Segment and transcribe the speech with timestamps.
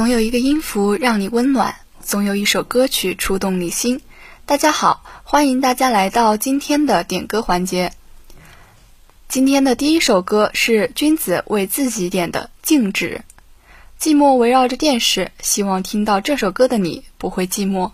[0.00, 4.00] 总有一个音符让你温暖，总有一首歌曲触动你心。
[4.46, 7.92] 大家好，欢迎大家来到今天的点歌环节。
[9.28, 13.20] 今天的第一首歌是君子为自己点的《静止》。
[14.02, 17.90] 寂寞围绕着电视，希望听到这首歌的你不会寂寞。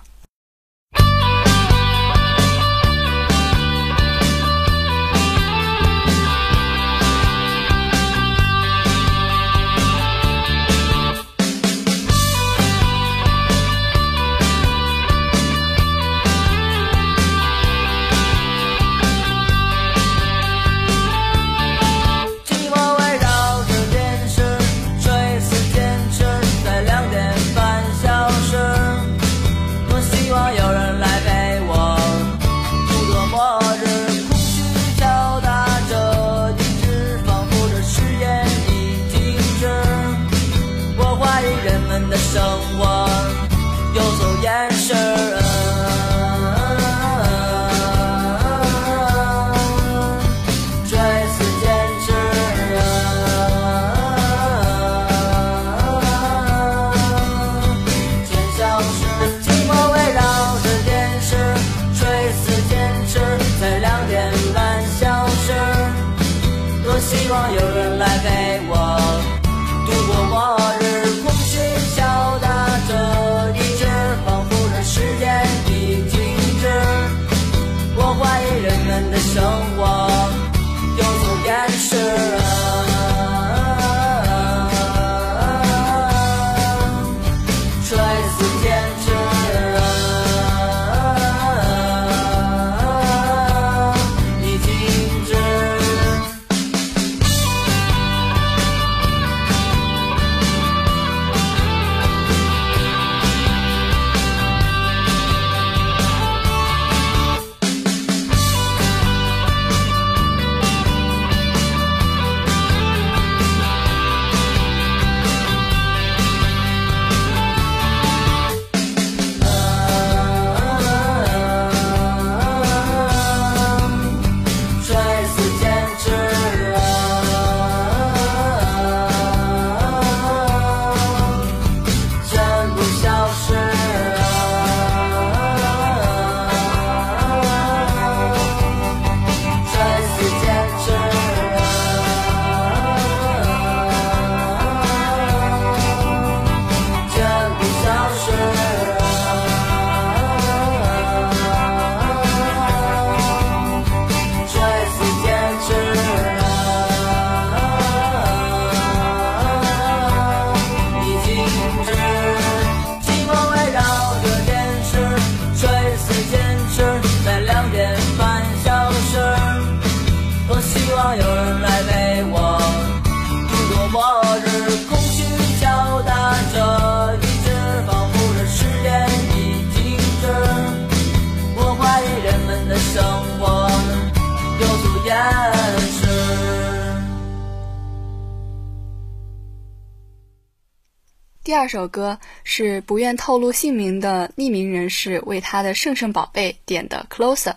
[191.42, 197.52] 第二首歌是不愿透露姓名的匿名人士为他的圣圣宝贝点的《Closer》，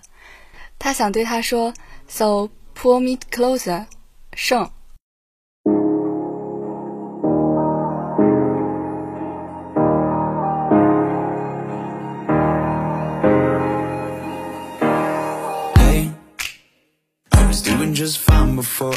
[0.78, 1.74] 他想对他说
[2.08, 3.88] ：“So pull me closer，
[4.34, 4.72] 圣。”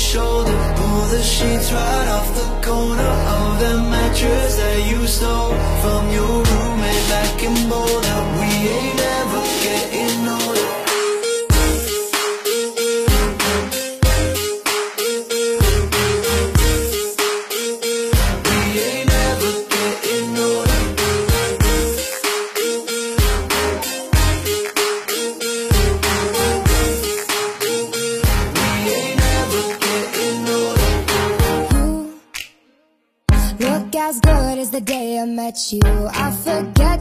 [0.00, 0.58] shoulder.
[0.76, 5.39] Pull the sheets right off the corner Of the mattress that you stole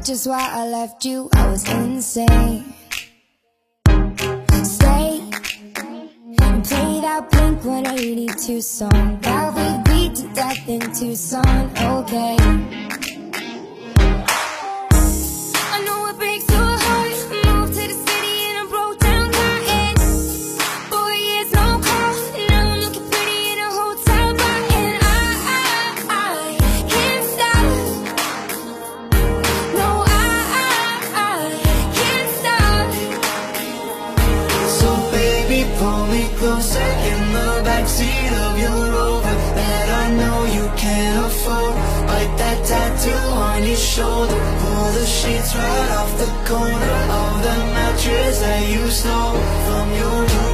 [0.09, 1.29] just why I left you.
[1.35, 2.73] I was insane.
[4.63, 5.21] Stay
[6.41, 11.69] and play that Blink 182 song that we beat to death in Tucson.
[11.77, 12.88] Okay.
[43.99, 44.41] Shoulder.
[44.61, 50.17] Pull the sheets right off the corner of the mattress that you stole from your
[50.31, 50.48] roommate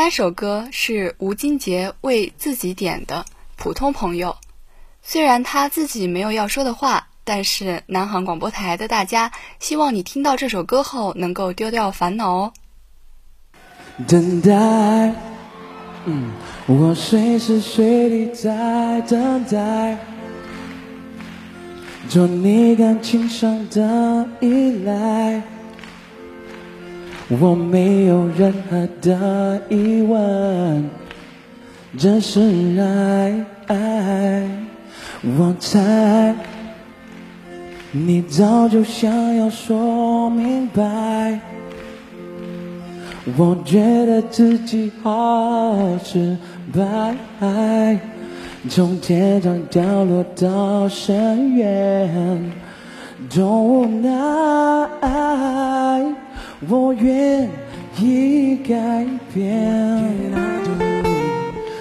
[0.00, 3.26] 三首歌是吴金杰为自己点的
[3.56, 4.30] 《普通朋友》，
[5.02, 12.52] 虽然他自己没有要说的话，但是南航广播台的大家希望你听到这首歌后能够丢掉烦恼哦。
[14.08, 15.12] 等待，
[16.06, 16.32] 嗯，
[16.66, 19.98] 我随时随地在等待，
[22.08, 25.42] 做你感情上的依赖。
[27.38, 30.90] 我没有任何的疑问，
[31.96, 32.76] 这是
[33.66, 34.44] 爱。
[35.38, 36.34] 我猜
[37.92, 41.38] 你早就想要说明白。
[43.36, 46.36] 我觉得自己好失
[46.72, 47.98] 败，
[48.68, 52.52] 从天上掉落到深渊，
[53.32, 54.10] 多无奈。
[56.68, 57.48] 我愿
[57.98, 60.12] 意改变，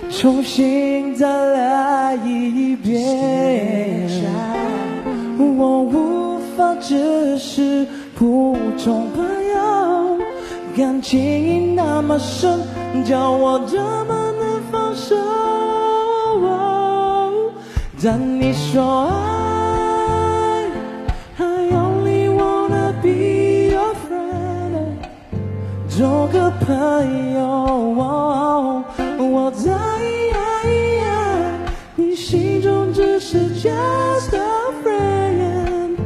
[0.10, 4.08] 重新再来一遍。
[5.38, 10.18] 我无法只是普通朋友，
[10.78, 12.60] 感情那么深，
[13.04, 15.16] 叫我怎么能放手？
[18.02, 19.39] 但你说爱
[26.00, 27.44] 做个朋友，
[29.18, 29.78] 我在
[31.98, 34.40] 你心中只是 just a
[34.82, 35.98] friend，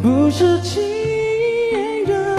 [0.00, 0.80] 不是情
[2.06, 2.38] 人。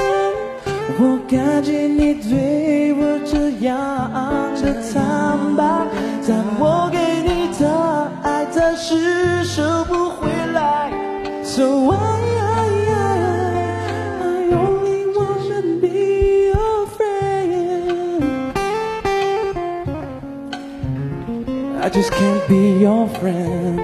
[0.97, 4.09] 我感激你对我这样
[4.61, 5.12] 的坦
[21.83, 23.81] i just can't be your friend.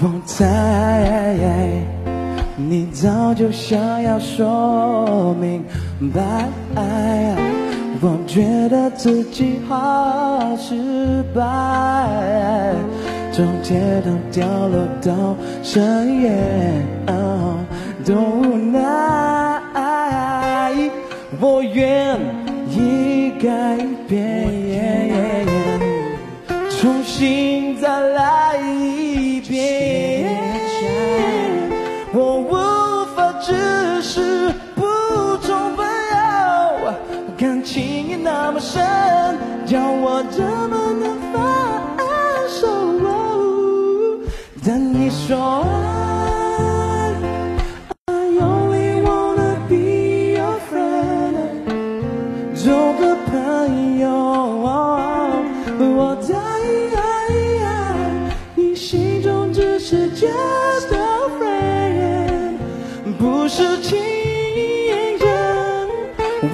[0.00, 1.78] 我猜
[2.56, 5.64] 你早就想要说明
[6.12, 6.48] 白。
[8.00, 12.74] 我觉得自己好失败
[13.32, 16.84] 从天堂掉落到深渊
[18.04, 18.82] 多无奈
[21.40, 22.18] 我愿
[22.68, 23.05] 意
[23.38, 23.78] 改
[24.08, 25.46] 变。
[26.70, 27.55] 重新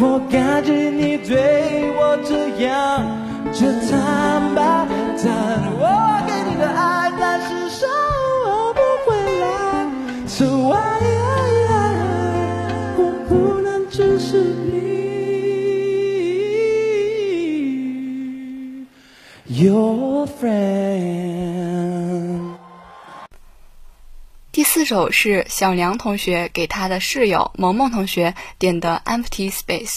[0.04, 3.06] 我感激你对我这样，
[3.52, 4.61] 这坦白，
[5.23, 5.30] 但
[5.78, 5.87] 我
[6.26, 7.87] 给你的爱，暂时收
[8.75, 9.47] 不回来。
[10.26, 10.99] So why
[24.92, 29.88] 首是小梁同学给他的室友萌萌同学点的《Empty Space》。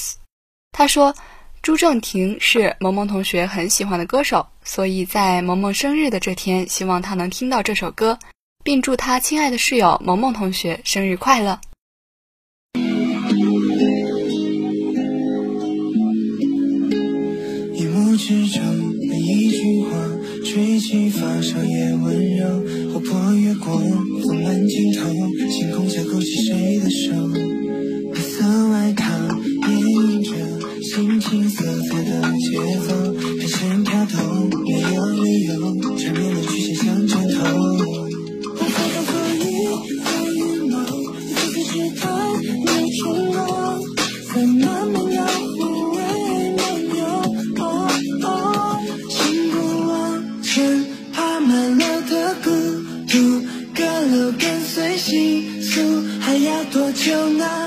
[0.71, 1.13] 他说，
[1.61, 8.17] 朱正廷是萌萌同学很喜欢的歌手，所以在萌萌生日的这天，希望他能听到这首歌，
[8.63, 11.59] 并祝他亲爱的室友萌萌同学生日快乐。
[17.73, 18.63] 一幕之中，
[19.09, 19.89] 每一句话，
[20.45, 22.45] 吹起发梢也温柔。
[22.93, 23.77] 划破月光，
[25.57, 27.54] 星空下勾起谁的手？
[57.05, 57.64] 就那